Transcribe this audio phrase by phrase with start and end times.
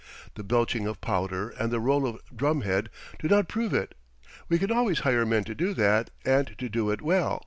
[0.33, 3.93] The belching of powder and the roll of drumhead do not prove it.
[4.49, 7.39] We can always hire men to do that, and to do it well.